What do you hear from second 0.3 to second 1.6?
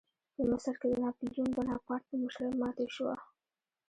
په مصر کې د ناپلیون